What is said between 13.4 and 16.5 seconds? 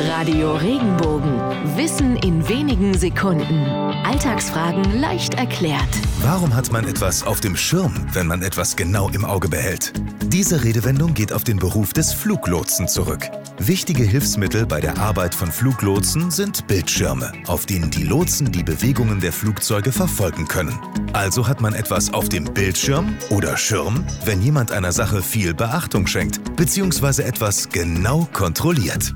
Wichtige Hilfsmittel bei der Arbeit von Fluglotsen